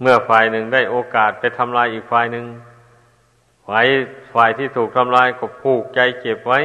[0.00, 2.46] เมื่อฝ่ายหนึ่งได้โอกาสไปทำลายอีกฝ่ายหนึ่ง
[3.66, 3.86] ฝ่าย
[4.34, 6.60] ฝ่ายที่ถูกทำลายก็ผูกใจเจ็บไว้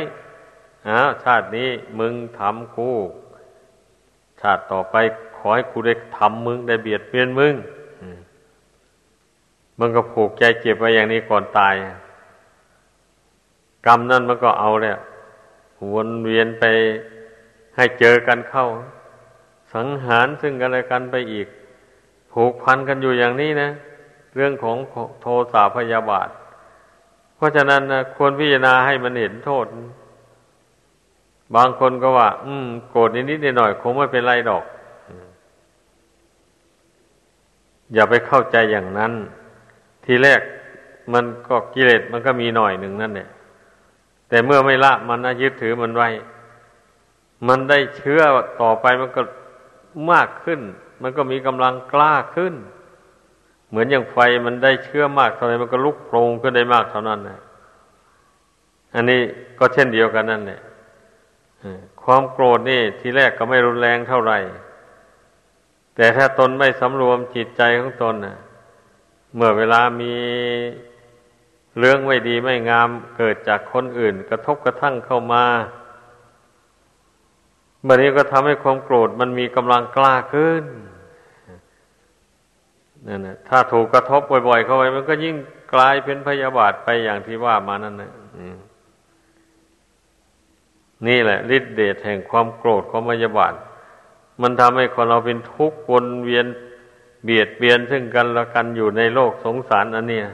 [0.87, 2.91] อ้าชาตินี้มึงทำกู
[4.41, 4.95] ชาติต่อไป
[5.37, 7.53] ขอให้กูได้ทำมึงได้เบียดเบียนมึง
[9.79, 11.75] มันก็ผูกใจเจ็บไว้อย่างนี้ก่อนตาย
[13.85, 14.99] กรรมนั่นมันก็เอาแล้ว
[15.93, 16.63] วนเวียนไป
[17.75, 18.65] ให้เจอกันเข้า
[19.73, 21.47] สังหารซึ่งกันและกันไปอีก
[22.31, 23.69] ผูกพันกันอยู่อย่างนี้นะ
[24.35, 24.77] เรื่องของ
[25.21, 26.29] โทสะพยาบาท
[27.35, 29.65] เพราะฉะนั้นนะควรพิจารณาให้มันเห็นโทษ
[31.55, 34.63] บางคนก็ว่า อืม โกรธนิดๆหน่อยๆคงไม่เป็นไรดอก
[37.93, 39.13] อย่าไปเข้าใจอย่างนั้น
[40.11, 40.41] ทีแรก
[41.13, 43.29] มันก็กิเลสมันก็มีหน่อยหนึ่งนั่นเนี่ย
[44.29, 46.09] แต่เมื่อไม่ละมันนะยึดถือมันไว้
[47.47, 48.21] มันได้เชื่อ
[48.61, 49.21] ต่อไปมันก็
[50.11, 50.59] มากขึ้น
[51.01, 52.53] มันก็มีกำลังกล้าขึ้น
[53.69, 57.39] เหมือนอย่างไฟมันได้เชื่อมากเท่าไรมันก็ลุกโปรงขึ้นได้มากเท่านั้นนะ
[58.95, 59.21] อันนี้
[59.59, 60.61] ก็เช่นเดียวกันนั่นแหละ
[62.03, 64.39] ความโกรธนี่ทีแรกก็ไม่รุนแรงเท่าไหร่
[65.95, 68.37] แต่ถ้าตนไม่สำรวมจิตใจของตนน่ะ
[69.35, 70.13] เมื่อเวลามี
[71.79, 75.45] เรื่องไม่ดีไม่งามเกิดจากคนอื่น กระทบกระทั่งเข้ามา
[77.87, 80.65] บันนี้ก็ทำให้ความโกรธมันมีกำลังกล้าขึ้น
[83.07, 85.35] นั่นนะถ้าถูกกระทบบ่อยๆเข้าไป มันก็ยิ่ง
[85.73, 88.11] กลายเป็นพยาบาทไปอย่างที่ว่ามานั่นนะ
[91.07, 93.53] นี่แหละฤทธิเดชแห่งความโกรธความพยาบาท
[94.41, 96.45] มันทำให้คนเราเป็นทุกข์วนเวียน
[97.23, 100.27] เบียดเบียนซึ่งกันและกันอยู่ในโลกสงสารอันเนี้ย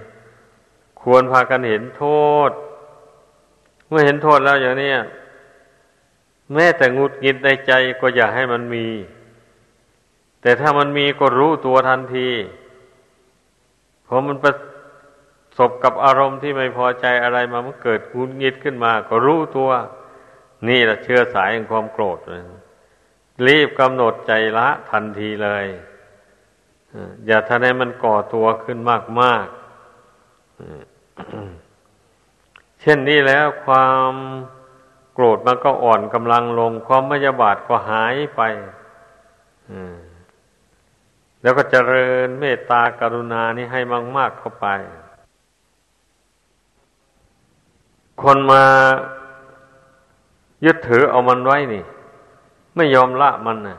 [1.01, 2.05] ควรพากันเห็นโท
[2.49, 2.51] ษ
[3.87, 4.91] เมื่อเห็นโทษแล้วอย่างนี้
[6.53, 7.71] แม้แต่งุดงิดในใจ
[8.01, 8.87] ก็อย่าให้มันมี
[10.41, 12.29] แต่ถ้ามันมีก็รู้ตัวทันที
[14.07, 14.53] พอมันประ
[15.57, 19.69] สบกับอารมณ์ที่ไม่พอใจอะไรมามันเกิดงุดงิดขึ้นมา ก็รู้ตัว
[20.67, 22.17] นี่แหละเชื่อสายแห่งความโกรธ
[23.47, 25.65] รีบกำหนดใจละทันทีเลย
[27.27, 29.45] อย่าทำให้มันก่อตัวขึ้นมากมาก
[32.81, 34.11] เช่นนี้แล้วความ
[35.13, 38.41] โกรธมันก็อ่อนกำลังลง ความมยาบาทก็หายไป
[41.41, 43.81] แล้วก็เจริญเมตตากรุณานี้ให้
[44.17, 44.67] มาก ๆ เข้าไป
[48.21, 48.63] คนมา
[50.65, 51.83] ยึดถือเอามันไว้นี่
[52.75, 53.77] ไม่ยอมละมันนะ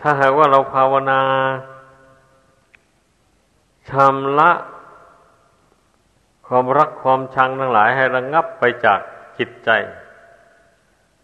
[0.00, 1.20] ถ้าหากว่าเราภาวนา
[3.90, 4.50] ชำระ
[6.46, 9.00] ความรักความชังทั้งหลายให้ระงงับไปจาก
[9.38, 9.70] จิตใจ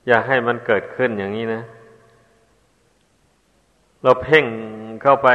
[0.07, 1.63] อย่าให้มันเกิดขึ้นอย่างนี้นะ
[4.03, 4.45] เราเพ่ง
[5.03, 5.29] เข้าไป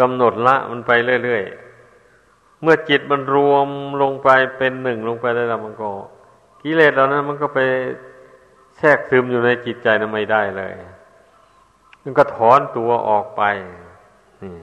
[0.00, 0.92] กำหนดละมันไป
[1.24, 3.68] เรื่อยๆ เมื่อจิตมันรวม
[4.02, 4.28] ลงไป
[4.58, 5.88] เป็นหนึ่งลงไปได้แล้วมันก็
[6.62, 7.60] กิเลสเหล่านั้นมันก็ไป
[8.78, 10.72] แทรกซึมอยู่ในจิตใจนั้นไม่ได้เลย
[12.02, 13.42] มันก็ถอนตัวออกไป
[14.42, 14.54] นี่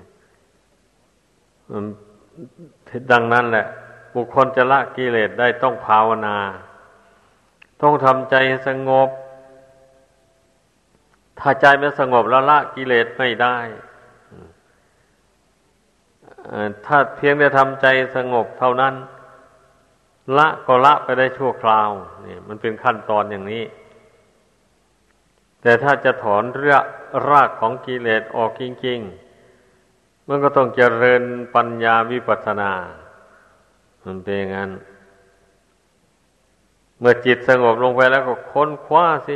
[3.11, 3.65] ดังนั้นแหละ
[4.13, 6.37] บุคคลจะละกิเลสได้ต้องภาวนา
[7.81, 8.35] ต้องทำใจ
[8.67, 9.09] สงบ
[11.39, 13.57] ถ้าใจไม่สงบแล้วละกิเลสไม่ได้
[16.85, 18.93] ถ้าเพียงแต่ทำใจสงบเท่านั้น
[20.37, 21.89] ละก็ละไปได้ชั่วคราว
[22.25, 23.63] นี่มันเป็นขั้นตอนอย่างนี้
[25.65, 26.83] แต่ถ้าจะถอนเรื่อง
[27.29, 31.23] รากของกิเลสออกจริงๆ มันก็ต้องเจริญ
[31.55, 32.71] ปัญญาวิปัสสนา
[34.03, 34.71] มันเป็นอย่างนั้น
[36.99, 39.35] เมื่อจิตสงบลงไปแล้วก็ค้นคว้าสิ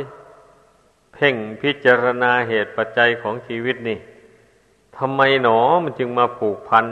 [1.14, 3.98] เพ่งพิจารณาเหตุปัจจัยของชีวิตนี่
[4.96, 6.86] ทำไมหนอมันจึงมาผูกพัน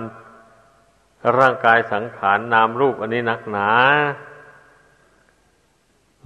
[1.39, 3.71] ร่างกายสังขารนนามรูปอันนี้นักหนา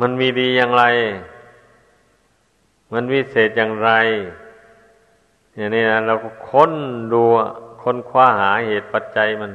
[0.00, 0.84] มันมีดีอย่างไร
[2.92, 3.90] มันวิเศษอย่างไร
[5.54, 6.72] อย่างนี้นะเราก็ค้น
[7.12, 7.22] ดู
[7.82, 9.52] ค้นคว้าหาเหตุปัจจัยมัน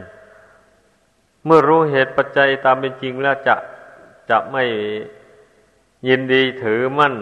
[1.46, 3.56] เมื่อรู้เหตุปัจจัยตามเป็นจริงแล้วจะ
[4.30, 4.64] จะไม่
[6.08, 7.16] ยินดีถือมั่น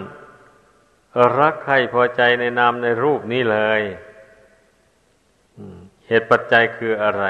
[1.38, 3.82] รักใครพอใจในนามในรูปนี้เลย
[6.08, 7.25] เหตุปัจจัยคืออะไร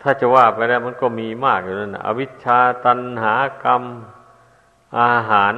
[0.00, 3.34] ถ้าจะว่าไปแล้วมันก็มีมากอยู่นั่นอวิชชาตันหา
[3.64, 3.82] กรรม
[5.00, 5.54] อาหาร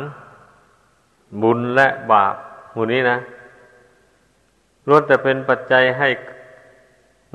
[1.43, 2.35] บุญและบาป
[2.73, 3.19] หมู่นี้นะ
[4.89, 6.09] ล้วนแต่เป็นปัจจัยให้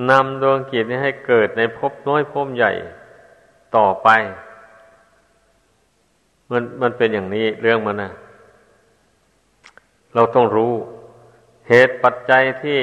[0.10, 2.72] นำดวงกิจนี้ให้เกิดในภพน้อยภพใหญ่
[3.76, 4.10] ต่อไป
[6.52, 8.12] มันมันเป็นอย่างนี้เรื่องมันนะ
[10.16, 10.74] เราต้องรู้
[11.70, 12.82] เหตุปัจจัยที่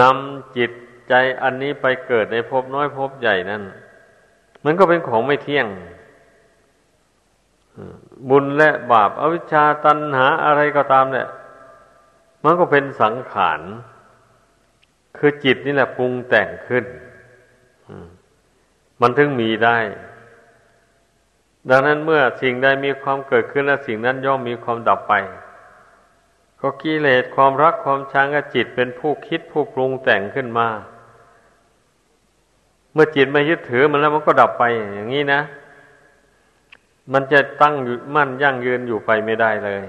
[0.00, 0.70] นำจิต
[1.08, 3.62] ใจอันนี้ไปเกิดในภพน้อยภพใหญ่นั้น
[4.64, 5.66] มันก็เป็นของไม่เที่ยง
[8.30, 11.28] บุญและบาปอวิชชาตันหาอะไรก็ตามเนี่ย
[12.44, 13.60] มันก็เป็นสังขาร
[15.16, 16.84] คือจิตนี่แหละปรุงแต่งขึ้น
[19.00, 19.78] มันถึงมีได้
[21.70, 25.14] ดังนั้นเมื่อสิ่งใดมีความเกิดขึ้นและสิ่งนั้นย่อมมีความดับไป
[26.60, 30.68] ก็กิเลสความรักความชังกับจิตเป็นผู้คิดผู้ปรุงแต่งขึ้นมา
[32.92, 35.40] เมื่อจิตไม่ยึดถือมันแล้วมันก็ดับไปอย่างนี้นะ
[37.12, 37.74] มันจะตั้ง
[38.14, 39.82] มั่นยั่งยืนอยู่ไปไม่ได้เลย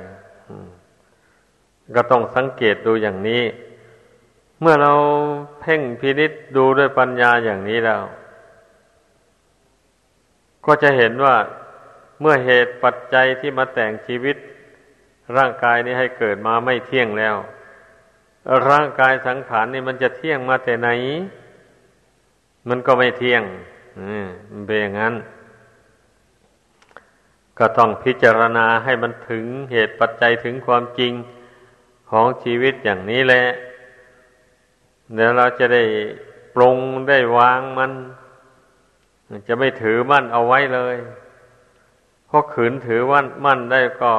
[1.96, 3.44] ก็ต้องสังเกตดูอย่างนี้
[4.62, 4.94] เมื่อเรา
[5.60, 8.02] เพ่งพินิษดูด้วยปัญญาอย่างนี้แล้ว
[10.66, 11.36] ก็จะเห็นว่า
[12.22, 14.38] เมื่อเหตุปัจจัยที่มาแต่งชีวิต
[15.38, 17.36] ร่างกายนี้ให้เกิดมาไม่เที่ยงแล้ว
[18.70, 20.90] ร่างกายสังขารนี่มันจะเที่ยงมาแต่ไหน
[22.70, 23.44] มันก็ไม่เที่ยง
[24.52, 25.14] มันเป็นอย่างนั้น
[27.58, 31.14] ก็ต้องพิจารณาให้มันถึงเหตุปัจจัยถึงความจริง
[32.10, 33.46] ของชีวิตอย่างนี้แหละ
[35.14, 35.84] เดี๋ยวเราจะได้
[36.56, 36.78] ปรง
[37.10, 37.92] ได้วางมัน
[39.48, 40.96] จะไม่ถือมั่นเอาไว้เลย
[42.28, 44.14] เพราะขืนถือว่ามั่นได้ก็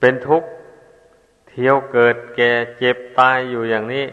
[0.00, 0.48] เป็นทุกข์
[1.48, 4.04] เที่ยวเกิดแก่เจ็บตายอยู่อย่างนี้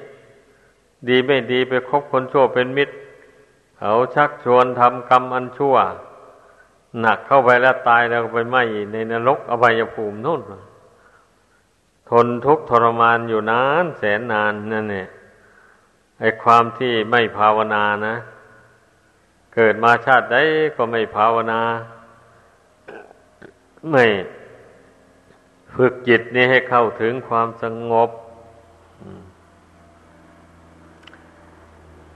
[1.08, 2.96] ดีไม่ดีไปคบคนชั่วเป็นมิตร
[3.78, 5.76] เขาชักชวนทำกรรมอันชั่ว
[7.00, 8.58] หนักเข้าไปแล้วตายแล้วไปไหม
[8.92, 10.42] ในนรกอบายภูมินู่น
[12.10, 15.08] ทนทุกข์ทรมานอยู่นานแสนนานนั่นเนี่ย
[16.20, 18.16] ไอความที่ไม่ภาวนานะ
[19.54, 20.38] เกิดมาชาติใด
[20.76, 21.62] ก็ไม่ภาวนา
[23.92, 24.06] ไม่
[25.76, 28.10] ฝึกจิตนี้ให้เข้าถึงความสงบ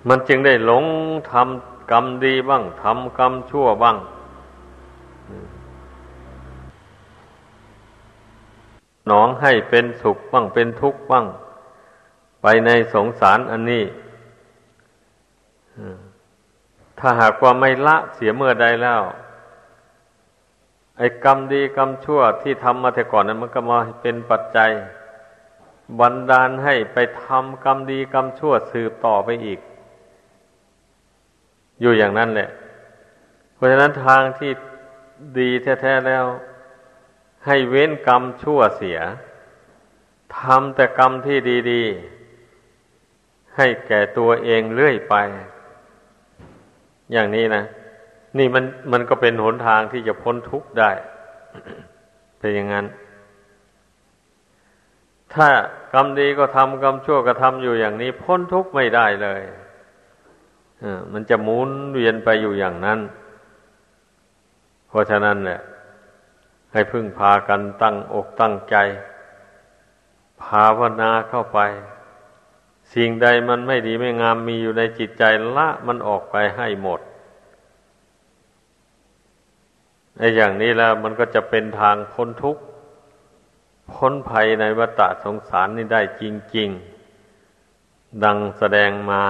[0.07, 0.86] มันจึงได้หลง
[1.32, 3.97] ทำกรรมดีบ้างทำกรรมชั่วบ้าง
[9.08, 11.26] หนองให้เป็นสุขบ้างเป็นทุกข์บ้าง
[12.41, 13.84] ไปในสงสารอันนี้
[16.99, 19.01] ถ้าหากว่าไม่ละเสียเมื่อใดแล้ว
[20.97, 24.72] ไอ้กรรมดีกรรมชั่วที่ทำมาแต่ก่อนนั้นมันก็มาเป็นปัจจัย
[25.99, 29.60] บันดาลให้ไปทำกรรมดีกรรมชั่วสืบต่อไปอีก
[31.82, 32.49] อยู่อย่างนั้นแหละ
[33.53, 34.51] เพราะฉะนั้นทางที่
[35.39, 35.49] ดี
[35.82, 36.26] แท้ๆแล้ว
[37.48, 39.00] ให้เว้นกรรมชั่วเสีย
[40.38, 41.38] ทำแต่กรรมที่
[41.72, 41.84] ดี
[42.70, 45.16] ๆ ให้แก่ตัวเองเรื่อยไป
[47.12, 47.64] อย่างนี้นะ
[48.38, 50.91] นี่มันมันก็เป็นหนทางที่จะพ้นทุกข์ได้
[52.39, 52.86] เป็นอย่างนั้น
[55.34, 55.48] ถ้า
[55.93, 59.41] กรรมดีก็ทำกรรมชั่วก็ทำอยู่อย่างนี้ พ้นทุกข์ไม่ได้เลย
[61.14, 63.00] มันจะหมุนเวียนไปอยู่อย่างนั้น
[64.88, 65.60] เพราะฉะนั้นเนี่ย
[66.72, 68.76] ให้พึ่งพากันตั้งอกตั้งใจ
[70.43, 71.59] ภาวนาเข้าไป
[72.93, 75.24] สิ่งใดมันไม่ดีไม่งามมีอยู่ในจิตใจ
[75.57, 76.99] ละมันออกไปให้หมด
[80.18, 82.61] ไอ้อย่างนี้แล้วมันก็จะเป็นทางพ้นทุกข์
[83.93, 86.24] พ้นภัยในวัฏสงสารนี่ได้จ
[86.55, 86.70] ริง
[87.45, 89.24] ๆ ดังแสดงมา